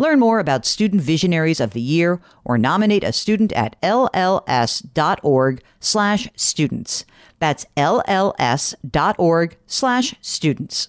[0.00, 6.26] Learn more about Student Visionaries of the Year or nominate a student at lls.org slash
[6.34, 7.04] students.
[7.38, 10.88] That's lls.org slash students.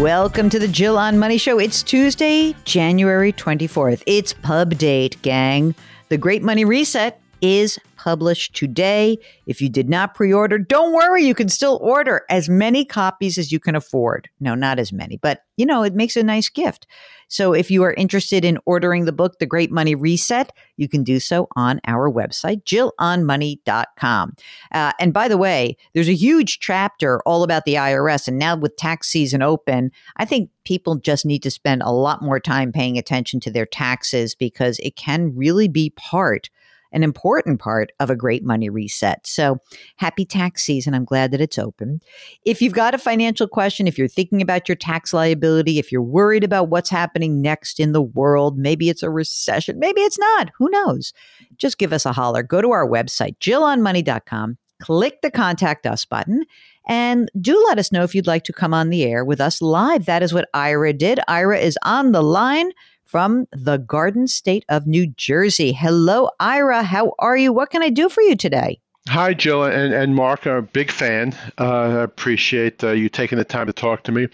[0.00, 1.58] Welcome to the Jill on Money Show.
[1.58, 4.04] It's Tuesday, January 24th.
[4.06, 5.74] It's pub date, gang.
[6.10, 9.18] The Great Money Reset is published today.
[9.46, 13.38] If you did not pre order, don't worry, you can still order as many copies
[13.38, 14.28] as you can afford.
[14.40, 16.86] No, not as many, but you know, it makes a nice gift.
[17.28, 21.04] So if you are interested in ordering the book, The Great Money Reset, you can
[21.04, 24.34] do so on our website, jillonmoney.com.
[24.72, 28.28] Uh, and by the way, there's a huge chapter all about the IRS.
[28.28, 32.22] And now with tax season open, I think people just need to spend a lot
[32.22, 36.48] more time paying attention to their taxes because it can really be part
[36.92, 39.26] an important part of a great money reset.
[39.26, 39.58] So
[39.96, 40.94] happy tax season.
[40.94, 42.00] I'm glad that it's open.
[42.44, 46.02] If you've got a financial question, if you're thinking about your tax liability, if you're
[46.02, 50.50] worried about what's happening next in the world, maybe it's a recession, maybe it's not,
[50.56, 51.12] who knows?
[51.56, 52.42] Just give us a holler.
[52.42, 56.44] Go to our website, jillonmoney.com, click the contact us button.
[56.90, 59.60] And do let us know if you'd like to come on the air with us
[59.60, 60.06] live.
[60.06, 61.20] That is what Ira did.
[61.28, 62.72] Ira is on the line
[63.08, 65.72] from the Garden State of New Jersey.
[65.72, 66.82] Hello, Ira.
[66.82, 67.52] How are you?
[67.52, 68.80] What can I do for you today?
[69.08, 70.46] Hi, Jill and, and Mark.
[70.46, 71.34] I'm a big fan.
[71.56, 74.28] Uh, I appreciate uh, you taking the time to talk to me.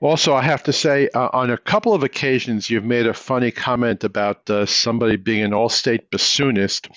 [0.00, 3.52] Also, I have to say, uh, on a couple of occasions, you've made a funny
[3.52, 6.90] comment about uh, somebody being an all-state bassoonist,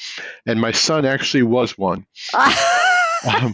[0.47, 2.03] and my son actually was one.
[2.33, 3.53] um,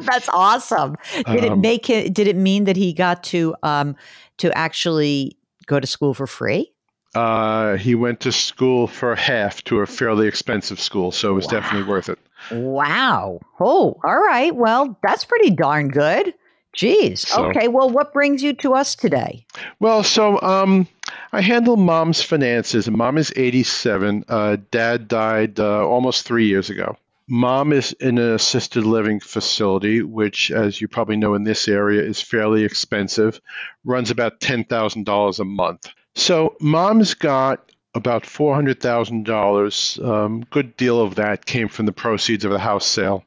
[0.00, 0.96] That's awesome.
[1.14, 2.12] Did it um, make it?
[2.12, 3.96] Did it mean that he got to um,
[4.38, 6.73] to actually go to school for free?
[7.14, 11.46] Uh, he went to school for half to a fairly expensive school, so it was
[11.46, 11.50] wow.
[11.50, 12.18] definitely worth it.
[12.50, 13.40] Wow.
[13.60, 14.54] Oh, all right.
[14.54, 16.34] Well, that's pretty darn good.
[16.76, 17.18] Jeez.
[17.18, 17.68] So, okay.
[17.68, 19.46] Well, what brings you to us today?
[19.78, 20.88] Well, so um,
[21.32, 22.90] I handle mom's finances.
[22.90, 24.24] Mom is 87.
[24.28, 26.96] Uh, dad died uh, almost three years ago.
[27.28, 32.02] Mom is in an assisted living facility, which, as you probably know in this area,
[32.02, 33.40] is fairly expensive,
[33.84, 35.88] runs about $10,000 a month.
[36.14, 40.04] So mom's got about $400,000.
[40.04, 43.24] Um, good deal of that came from the proceeds of the house sale.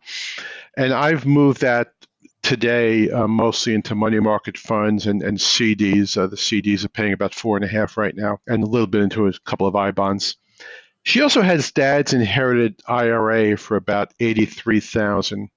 [0.76, 1.94] And I've moved that
[2.44, 6.18] today uh, mostly into money market funds and, and CDs.
[6.18, 8.88] Uh, the CDs are paying about four and a half right now, and a little
[8.88, 10.38] bit into a couple of I bonds.
[11.04, 15.50] She also has dad's inherited IRA for about eighty-three thousand.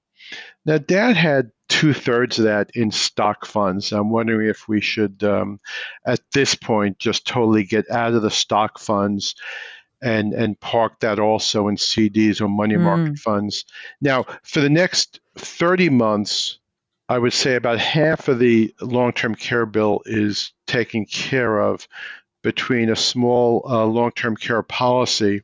[0.67, 3.93] Now, dad had two thirds of that in stock funds.
[3.93, 5.61] I'm wondering if we should, um,
[6.05, 9.35] at this point, just totally get out of the stock funds
[10.03, 12.81] and and park that also in CDs or money mm.
[12.81, 13.65] market funds.
[14.01, 16.59] Now, for the next 30 months,
[17.09, 21.87] I would say about half of the long-term care bill is taken care of
[22.43, 25.43] between a small uh, long-term care policy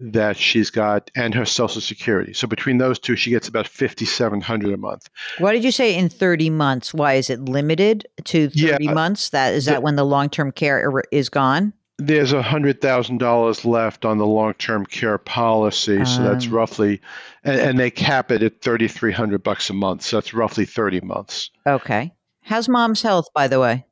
[0.00, 2.32] that she's got and her social security.
[2.32, 5.08] So between those two she gets about 5700 a month.
[5.38, 6.94] Why did you say in 30 months?
[6.94, 9.30] Why is it limited to 30 Yeah, months?
[9.30, 11.72] That is that when the long-term care er- is gone?
[12.00, 16.52] There's a $100,000 left on the long-term care policy, so that's Um.
[16.52, 17.00] roughly
[17.42, 20.02] and, and they cap it at 3300 bucks a month.
[20.02, 21.50] So that's roughly 30 months.
[21.66, 22.12] Okay.
[22.42, 23.84] How's mom's health by the way?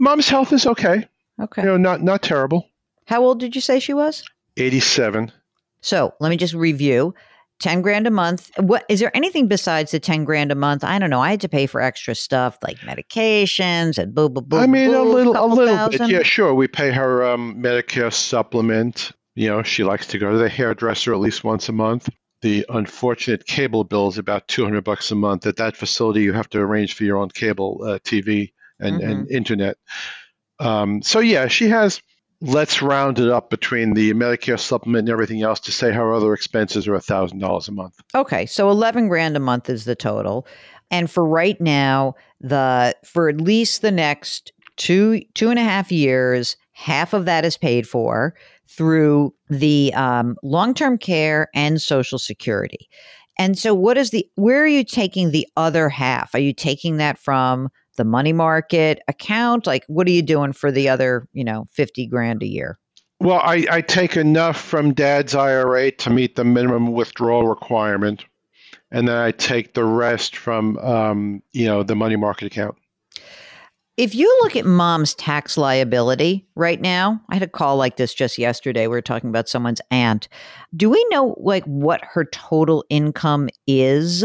[0.00, 1.06] Mom's health is okay.
[1.40, 1.62] Okay.
[1.62, 2.68] You know, not not terrible.
[3.06, 4.22] How old did you say she was?
[4.56, 5.32] 87.
[5.82, 7.14] So let me just review.
[7.60, 8.50] 10 grand a month.
[8.58, 10.82] What is there anything besides the 10 grand a month?
[10.82, 11.20] I don't know.
[11.20, 14.58] I had to pay for extra stuff like medications and boo boo boo.
[14.58, 16.08] I mean, a little, a couple little thousand.
[16.08, 16.10] bit.
[16.10, 16.52] Yeah, sure.
[16.54, 19.12] We pay her um, Medicare supplement.
[19.36, 22.08] You know, she likes to go to the hairdresser at least once a month.
[22.42, 25.46] The unfortunate cable bill is about 200 bucks a month.
[25.46, 29.30] At that facility, you have to arrange for your own cable uh, TV and, and
[29.30, 29.76] internet.
[30.58, 32.02] Um, so, yeah, she has,
[32.42, 36.34] let's round it up between the Medicare supplement and everything else to say her other
[36.34, 38.00] expenses are $1,000 a month.
[38.14, 40.46] Okay, so 11 grand a month is the total.
[40.90, 45.90] And for right now, the for at least the next two two and a half
[45.90, 48.34] years, half of that is paid for
[48.68, 52.88] through the um, long term care and Social Security.
[53.38, 56.34] And so, what is the where are you taking the other half?
[56.34, 59.66] Are you taking that from the money market account?
[59.66, 62.78] Like, what are you doing for the other, you know, 50 grand a year?
[63.22, 68.24] Well, I, I take enough from dad's IRA to meet the minimum withdrawal requirement,
[68.90, 72.76] and then I take the rest from um, you know the money market account.
[73.98, 78.14] If you look at mom's tax liability right now, I had a call like this
[78.14, 78.86] just yesterday.
[78.86, 80.28] We were talking about someone's aunt.
[80.74, 84.24] Do we know like what her total income is?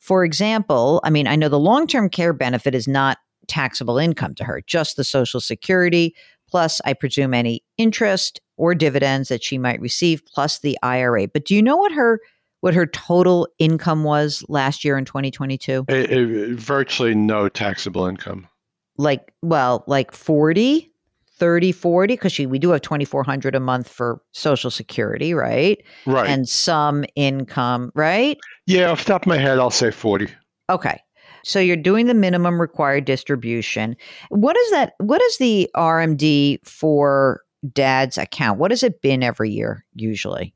[0.00, 4.44] For example, I mean, I know the long-term care benefit is not taxable income to
[4.44, 6.14] her, just the social security
[6.48, 11.28] plus I presume any interest or dividends that she might receive plus the IRA.
[11.28, 12.20] But do you know what her
[12.62, 15.84] what her total income was last year in 2022?
[15.88, 18.48] It, it- virtually no taxable income.
[18.96, 20.90] Like well like 40
[21.36, 25.82] 30 40 because she we do have 2400 a month for social security right?
[26.06, 26.28] Right.
[26.28, 30.28] and some income right yeah, off the top of my head, I'll say forty.
[30.70, 31.00] okay
[31.42, 33.96] so you're doing the minimum required distribution
[34.30, 37.42] what is that what is the rmd for
[37.72, 40.54] dad's account what has it been every year usually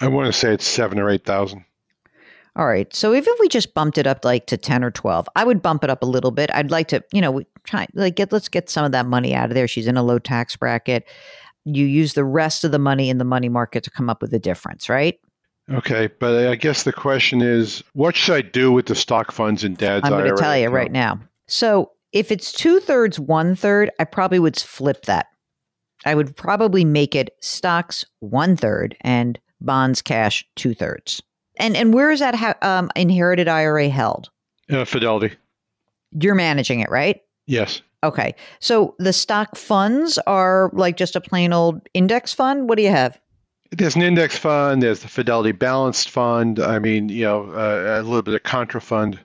[0.00, 1.64] I want to say it's seven or eight thousand.
[2.56, 2.92] All right.
[2.94, 5.62] So even if we just bumped it up like to 10 or 12 i would
[5.62, 6.50] bump it up a little bit.
[6.52, 9.34] I'd like to you know we try like get let's get some of that money
[9.34, 9.68] out of there.
[9.68, 11.06] She's in a low tax bracket.
[11.64, 14.30] You use the rest of the money in the money market to come up with
[14.30, 15.18] the difference right?
[15.70, 19.62] Okay, but I guess the question is, what should I do with the stock funds
[19.62, 20.74] in dad's i'm going to tell you account?
[20.74, 21.20] right now.
[21.46, 25.26] So if it's two-thirds one-third i probably would flip that.
[26.04, 31.22] I would probably make it stocks one-third and bonds cash two-thirds
[31.60, 34.30] and and where is that ha- um, inherited ira held
[34.70, 35.34] Uh, Fidelity.
[36.20, 37.82] you're managing it right Yes.
[38.04, 38.34] Okay.
[38.60, 42.68] So the stock funds are like just a plain old index fund.
[42.68, 43.20] What do you have?
[43.72, 44.82] There's an index fund.
[44.82, 46.60] There's the Fidelity Balanced Fund.
[46.60, 49.18] I mean, you know, uh, a little bit of Contrafund.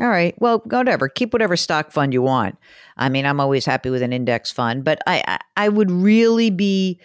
[0.00, 0.34] All right.
[0.40, 1.08] Well, whatever.
[1.08, 2.56] Keep whatever stock fund you want.
[2.96, 6.50] I mean, I'm always happy with an index fund, but I I, I would really
[6.50, 7.00] be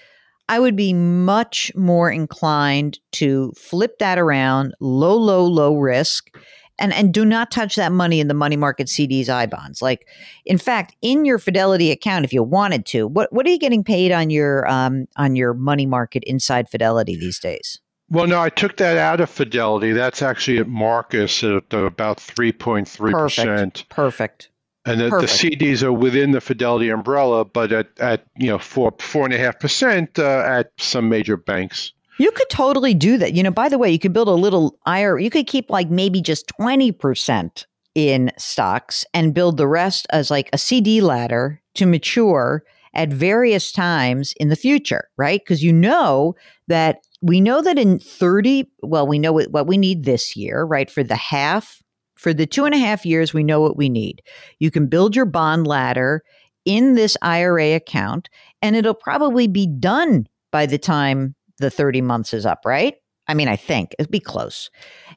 [0.50, 6.36] I would be much more inclined to flip that around, low, low, low risk,
[6.80, 9.82] and and do not touch that money in the money market CDs, I bonds.
[9.82, 10.08] Like,
[10.46, 13.84] in fact, in your Fidelity account, if you wanted to, what what are you getting
[13.84, 17.80] paid on your um on your money market inside Fidelity these days?
[18.10, 19.92] Well, no, I took that out of Fidelity.
[19.92, 23.88] That's actually at Marcus at about 3.3%.
[23.90, 24.50] Perfect.
[24.90, 28.94] And the, the CDs are within the Fidelity umbrella, but at, at you know, 4,
[28.94, 31.94] 4.5% uh, at some major banks.
[32.18, 33.34] You could totally do that.
[33.34, 35.22] You know, by the way, you could build a little IRA.
[35.22, 37.66] You could keep like maybe just 20%
[37.96, 43.72] in stocks and build the rest as like a CD ladder to mature at various
[43.72, 45.42] times in the future, right?
[45.42, 46.36] Because you know
[46.68, 50.90] that we know that in 30, well, we know what we need this year, right?
[50.90, 51.82] For the half,
[52.20, 54.22] for the two and a half years, we know what we need.
[54.60, 56.22] You can build your bond ladder
[56.66, 58.28] in this IRA account,
[58.62, 62.96] and it'll probably be done by the time the 30 months is up, right?
[63.30, 64.70] I mean, I think it'd be close.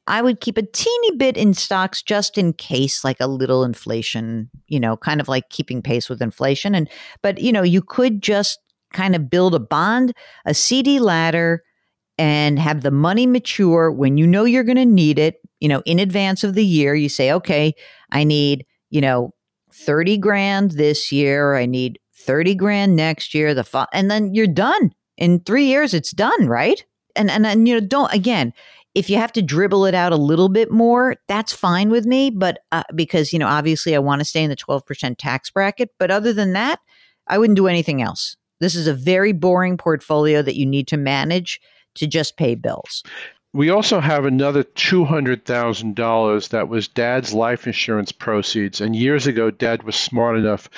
[0.06, 4.49] I would keep a teeny bit in stocks just in case, like a little inflation,
[4.68, 6.73] you know, kind of like keeping pace with inflation.
[6.73, 6.88] And,
[7.21, 8.61] but, you know, you could just
[8.92, 10.12] kind of build a bond,
[10.47, 11.64] a CD ladder,
[12.16, 15.83] and have the money mature when you know you're going to need it, you know,
[15.87, 16.95] in advance of the year.
[16.95, 17.73] You say, okay,
[18.11, 19.33] I need, you know,
[19.73, 21.54] 30 grand this year.
[21.54, 23.54] I need 30 grand next year.
[23.54, 25.95] The fo-, and then you're done in three years.
[25.95, 26.85] It's done, right?
[27.16, 28.52] and, and and you know don't again
[28.95, 32.31] if you have to dribble it out a little bit more that's fine with me
[32.31, 35.90] but uh, because you know obviously i want to stay in the 12% tax bracket
[35.99, 36.81] but other than that
[37.28, 40.97] i wouldn't do anything else this is a very boring portfolio that you need to
[40.97, 41.61] manage
[41.95, 43.02] to just pay bills
[43.52, 48.80] we also have another $200,000 that was dad's life insurance proceeds.
[48.80, 50.71] And years ago, dad was smart enough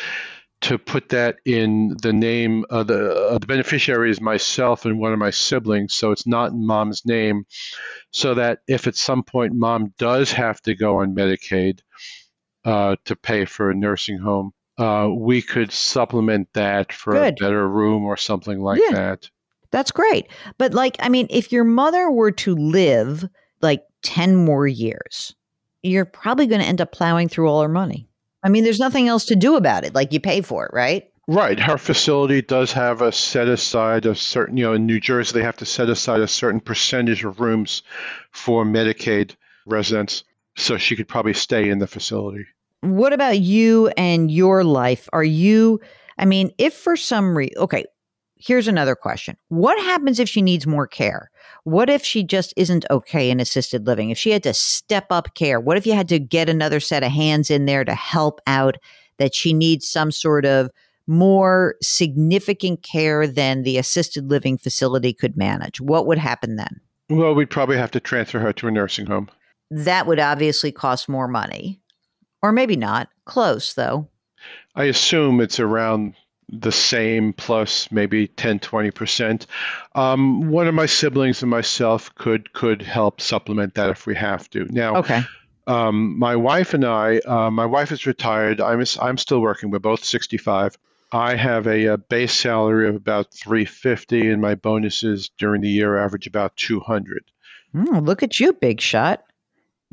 [0.62, 5.12] to put that in the name of the, uh, the beneficiary is myself and one
[5.12, 7.44] of my siblings, so it's not in mom's name,
[8.10, 11.80] so that if at some point mom does have to go on Medicaid
[12.64, 17.34] uh, to pay for a nursing home, uh, we could supplement that for Good.
[17.34, 19.30] a better room or something like yeah, that.
[19.74, 20.28] That's great.
[20.56, 23.28] But like, I mean, if your mother were to live
[23.60, 25.34] like 10 more years,
[25.82, 28.08] you're probably going to end up plowing through all her money.
[28.44, 29.92] I mean, there's nothing else to do about it.
[29.92, 31.10] Like you pay for it, right?
[31.26, 31.58] Right.
[31.58, 35.44] Her facility does have a set aside of certain, you know, in New Jersey, they
[35.44, 37.82] have to set aside a certain percentage of rooms
[38.30, 39.34] for Medicaid
[39.66, 40.22] residents.
[40.56, 42.46] So she could probably stay in the facility.
[42.82, 45.08] What about you and your life?
[45.12, 45.80] Are you,
[46.16, 47.86] I mean, if for some reason, okay,
[48.44, 51.30] here's another question What happens if she needs more care?
[51.64, 54.10] What if she just isn't okay in assisted living?
[54.10, 57.02] If she had to step up care, what if you had to get another set
[57.02, 58.76] of hands in there to help out
[59.18, 60.70] that she needs some sort of
[61.06, 65.80] more significant care than the assisted living facility could manage?
[65.80, 66.80] What would happen then?
[67.10, 69.28] Well, we'd probably have to transfer her to a nursing home.
[69.70, 71.80] That would obviously cost more money.
[72.42, 73.08] Or maybe not.
[73.24, 74.08] Close, though.
[74.74, 76.14] I assume it's around
[76.48, 79.46] the same plus maybe 10 20%
[79.94, 84.48] um, one of my siblings and myself could could help supplement that if we have
[84.50, 84.64] to.
[84.70, 85.22] Now okay.
[85.66, 88.60] um, my wife and i uh, my wife is retired.
[88.60, 89.70] I'm, I'm still working.
[89.70, 90.76] We're both 65
[91.12, 95.96] i have a, a, base salary of about 350 and my bonuses during the year
[95.96, 97.24] average about 200
[97.74, 99.22] mm, look at you big shot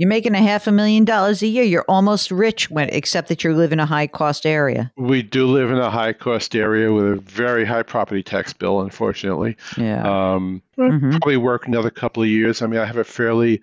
[0.01, 1.63] you're making a half a million dollars a year.
[1.63, 4.91] You're almost rich when, except that you live in a high cost area.
[4.97, 8.81] We do live in a high cost area with a very high property tax bill,
[8.81, 9.57] unfortunately.
[9.77, 10.01] Yeah.
[10.01, 11.11] Um, mm-hmm.
[11.11, 12.63] Probably work another couple of years.
[12.63, 13.61] I mean, I have a fairly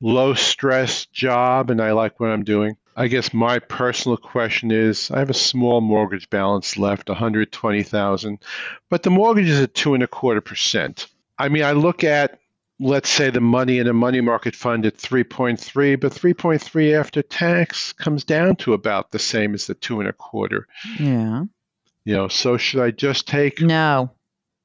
[0.00, 2.76] low stress job and I like what I'm doing.
[2.96, 8.38] I guess my personal question is I have a small mortgage balance left, 120,000,
[8.90, 11.06] but the mortgage is at two and a quarter percent.
[11.38, 12.40] I mean, I look at
[12.80, 17.92] let's say the money in a money market fund at 3.3 but 3.3 after tax
[17.92, 20.66] comes down to about the same as the two and a quarter.
[20.98, 21.44] Yeah.
[22.04, 24.10] You know so should i just take no.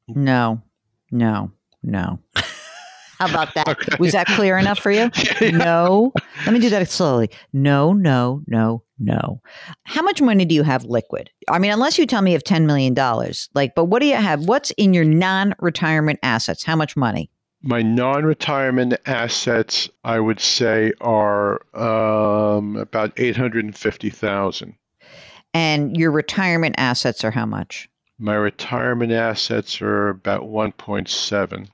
[0.08, 0.62] No.
[1.12, 1.52] No.
[1.82, 2.20] No.
[3.20, 3.68] How about that?
[3.70, 3.96] Okay.
[4.00, 5.10] was that clear enough for you?
[5.42, 5.52] Yeah.
[5.52, 6.12] no.
[6.46, 7.30] Let me do that slowly.
[7.52, 9.42] No no no no.
[9.84, 11.30] How much money do you have liquid?
[11.50, 12.94] I mean unless you tell me you have $10 million
[13.56, 14.46] like but what do you have?
[14.46, 16.64] What's in your non-retirement assets?
[16.64, 17.32] How much money
[17.64, 24.76] my non-retirement assets, I would say, are um, about eight hundred and fifty thousand.
[25.54, 27.90] And your retirement assets are how much?
[28.20, 31.70] My retirement assets are about one point seven.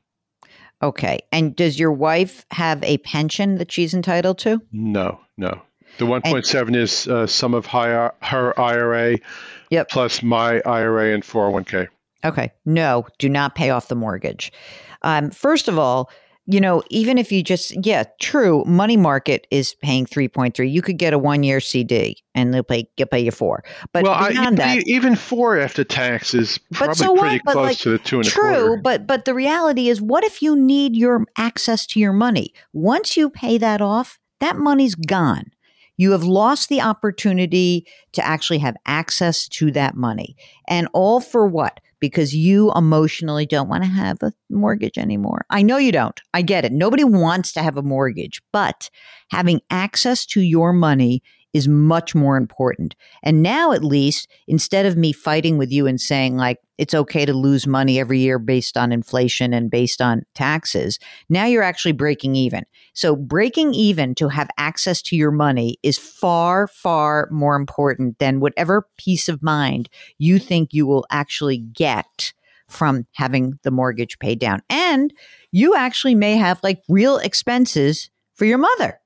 [0.82, 1.20] Okay.
[1.32, 4.62] And does your wife have a pension that she's entitled to?
[4.72, 5.62] No, no.
[5.98, 9.18] The 1.7 is uh, of her IRA
[9.70, 9.90] yep.
[9.90, 11.90] plus my IRA and 401k.
[12.24, 12.52] Okay.
[12.66, 14.52] No, do not pay off the mortgage.
[15.02, 16.10] Um, first of all,
[16.52, 20.70] you know, even if you just, yeah, true, money market is paying 3.3.
[20.70, 23.64] You could get a one year CD and they'll pay, they'll pay you four.
[23.94, 27.78] But well, beyond I, that, even four after tax is probably so pretty close like,
[27.80, 28.82] to the two and true, a quarter.
[28.82, 32.52] but, but the reality is, what if you need your access to your money?
[32.74, 35.52] Once you pay that off, that money's gone.
[35.98, 40.36] You have lost the opportunity to actually have access to that money.
[40.68, 41.80] And all for what?
[42.00, 45.46] Because you emotionally don't want to have a mortgage anymore.
[45.50, 46.20] I know you don't.
[46.34, 46.72] I get it.
[46.72, 48.90] Nobody wants to have a mortgage, but
[49.32, 51.22] having access to your money
[51.54, 52.96] is much more important.
[53.24, 57.26] And now, at least, instead of me fighting with you and saying, like, it's okay
[57.26, 61.92] to lose money every year based on inflation and based on taxes, now you're actually
[61.92, 62.64] breaking even.
[62.94, 68.40] So, breaking even to have access to your money is far, far more important than
[68.40, 72.34] whatever peace of mind you think you will actually get
[72.68, 74.62] from having the mortgage paid down.
[74.70, 75.12] And
[75.52, 78.99] you actually may have like real expenses for your mother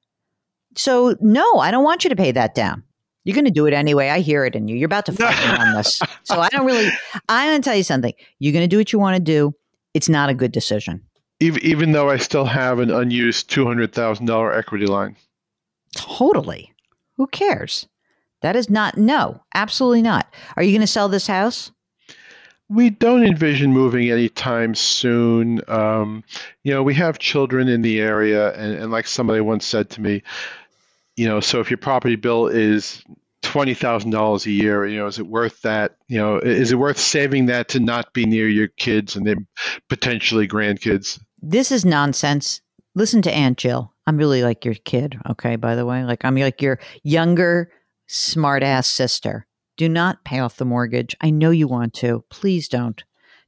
[0.76, 2.84] so, no, I don't want you to pay that down.
[3.24, 4.10] You're going to do it anyway.
[4.10, 4.76] I hear it in you.
[4.76, 6.02] You're about to fight me on this.
[6.24, 6.90] So, I don't really,
[7.30, 8.14] I'm going to tell you something.
[8.40, 9.54] You're going to do what you want to do.
[9.94, 11.02] It's not a good decision.
[11.40, 15.16] Even, even though I still have an unused $200,000 equity line.
[15.96, 16.74] Totally.
[17.18, 17.88] Who cares?
[18.42, 20.32] That is not, no, absolutely not.
[20.58, 21.72] Are you going to sell this house?
[22.70, 25.62] We don't envision moving anytime soon.
[25.68, 26.24] Um,
[26.64, 30.02] you know, we have children in the area, and, and like somebody once said to
[30.02, 30.24] me,
[31.16, 33.04] you know, so if your property bill is
[33.42, 35.98] twenty thousand dollars a year, you know, is it worth that?
[36.08, 39.38] You know, is it worth saving that to not be near your kids and their
[39.90, 41.20] potentially grandkids?
[41.42, 42.62] This is nonsense.
[42.96, 43.92] Listen to Aunt Jill.
[44.06, 46.04] I'm really like your kid, okay, by the way.
[46.04, 47.72] Like I'm like your younger,
[48.08, 49.46] smart ass sister.
[49.78, 51.16] Do not pay off the mortgage.
[51.22, 52.24] I know you want to.
[52.30, 53.04] Please don't.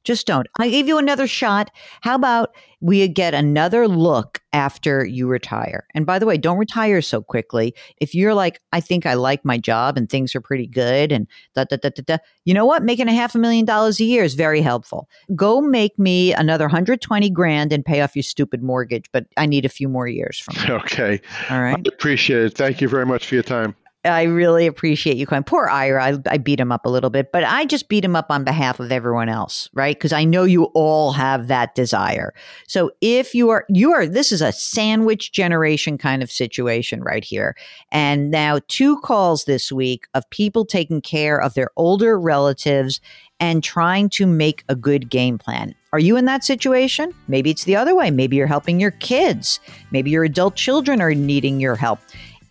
[0.06, 0.46] Just don't.
[0.58, 1.70] I gave you another shot.
[2.00, 5.86] How about we get another look after you retire?
[5.94, 7.74] And by the way, don't retire so quickly.
[8.00, 11.26] If you're like, I think I like my job and things are pretty good and
[11.56, 12.84] da da da da da, you know what?
[12.84, 15.08] Making a half a million dollars a year is very helpful.
[15.34, 19.64] Go make me another 120 grand and pay off your stupid mortgage, but I need
[19.64, 20.76] a few more years from you.
[20.86, 21.20] Okay.
[21.50, 21.76] All right.
[21.76, 22.54] I appreciate it.
[22.54, 23.74] Thank you very much for your time.
[24.06, 25.44] I really appreciate you calling.
[25.44, 28.16] Poor Ira, I, I beat him up a little bit, but I just beat him
[28.16, 29.96] up on behalf of everyone else, right?
[29.96, 32.32] Because I know you all have that desire.
[32.66, 37.24] So if you are, you are, this is a sandwich generation kind of situation right
[37.24, 37.56] here.
[37.90, 43.00] And now two calls this week of people taking care of their older relatives
[43.40, 45.74] and trying to make a good game plan.
[45.92, 47.14] Are you in that situation?
[47.28, 48.10] Maybe it's the other way.
[48.10, 49.60] Maybe you're helping your kids.
[49.90, 52.00] Maybe your adult children are needing your help.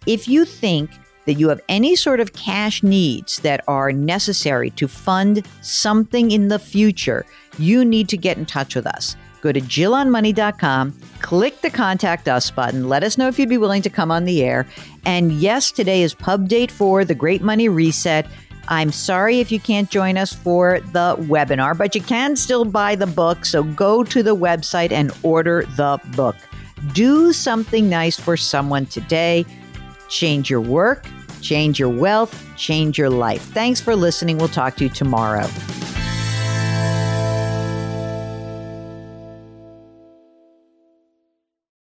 [0.05, 0.91] If you think
[1.25, 6.47] that you have any sort of cash needs that are necessary to fund something in
[6.47, 7.25] the future,
[7.57, 9.15] you need to get in touch with us.
[9.41, 13.83] Go to JillOnMoney.com, click the contact us button, let us know if you'd be willing
[13.83, 14.65] to come on the air.
[15.05, 18.25] And yes, today is pub date for the Great Money Reset.
[18.67, 22.95] I'm sorry if you can't join us for the webinar, but you can still buy
[22.95, 23.45] the book.
[23.45, 26.35] So go to the website and order the book.
[26.93, 29.45] Do something nice for someone today.
[30.09, 31.07] Change your work,
[31.41, 33.41] change your wealth, change your life.
[33.41, 34.37] Thanks for listening.
[34.37, 35.47] We'll talk to you tomorrow.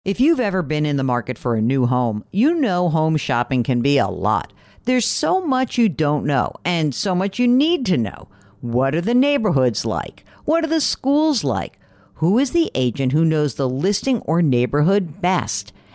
[0.04, 3.62] If you've ever been in the market for a new home, you know home shopping
[3.62, 4.52] can be a lot.
[4.86, 8.28] There's so much you don't know and so much you need to know.
[8.62, 10.26] What are the neighborhoods like?
[10.46, 11.78] What are the schools like?
[12.16, 15.72] Who is the agent who knows the listing or neighborhood best?